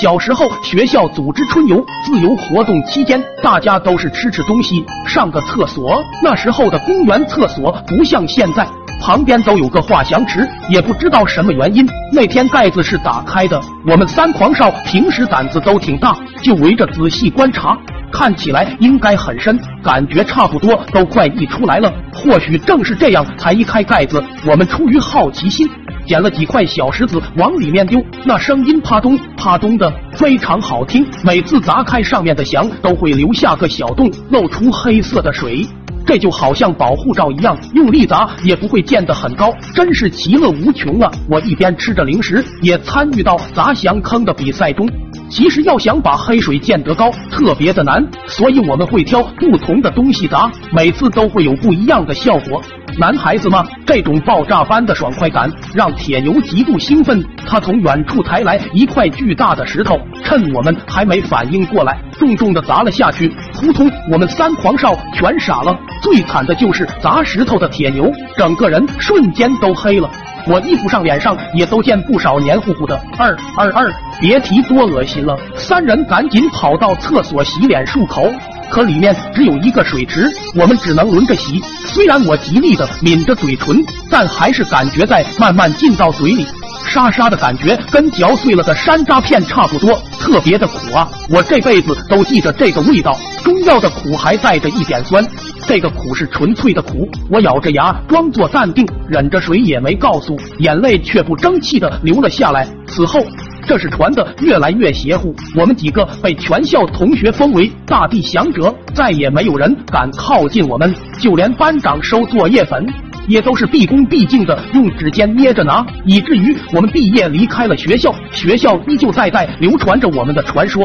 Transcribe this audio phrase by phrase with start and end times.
[0.00, 6.02] 小时候学校组织春游自由活动期间，大家都是吃吃东西，上个厕所。
[6.22, 8.66] 那时候的公园厕所不像现在，
[9.02, 13.60] 旁边都有个滑翔池，也不知道什么原因，那天盖子是打开的。
[13.86, 17.76] 我们三狂少平时胆子都挺大，就围着仔细观察。
[18.12, 21.92] 看起来应该很深，感觉差不多都快溢出来了。
[22.12, 25.68] 或许正是这样，才一开盖子，我们出于好奇心，
[26.10, 31.06] 捡了几块小石子往里面丢，那声音啪咚啪咚的，非常好听。
[31.22, 35.64] 每次砸开上面的墙，都会留下个小洞，露出黑色的水，
[36.04, 41.08] 这就好像保护罩一样，用力砸也不会溅得很高，真是其乐无穷啊！
[41.28, 44.88] 我一边吃着零食，也参与到砸翔坑的比赛中。
[45.30, 52.60] 其实要想把黑水溅得高，特别的难，所以我们会挑不同的东西砸，每次都会有不一样的效果。
[52.98, 57.24] 男孩子嘛，这种爆炸般的爽快感让铁牛极度兴奋。
[57.46, 63.28] 他从远处抬来一块巨大的石头，趁我们还没反应过来，重重的砸了下去。
[63.54, 65.78] 扑通，我们三狂少全傻了。
[66.02, 70.10] 最惨的就是砸石头的铁牛，整个人瞬间都黑了。
[70.46, 73.00] 我衣服上、脸上也都见不少黏糊糊的。
[73.18, 75.36] 二二二，别提多恶心了！
[75.56, 78.30] 三人赶紧跑到厕所洗脸漱口，
[78.70, 81.60] 可里面只有一个水池，我们只能轮着洗。
[81.86, 86.46] 虽然我极力的抿着嘴唇，但还是感觉在慢慢进到嘴里，
[86.86, 91.08] 沙沙的感觉跟嚼碎了的山楂片差不多，特别的苦啊！
[91.28, 95.24] 我这辈子都记着这个味道，中药的苦还带着一点酸。
[95.66, 102.66] 这个苦是纯粹的苦，我咬着牙装作淡定，忍着水也没告诉，眼泪却不争气的流了下来。
[102.86, 103.20] 此后，
[103.66, 112.84] 这是传的越来越邪乎，我们几个被全校同学封为大地降者，再也没有人敢靠近我们，就连班长收作业本
[113.28, 120.84] 也都是毕恭毕敬的用指尖捏着拿，以至于我们毕业离开了学校，学校依旧在代流传着我们的传说。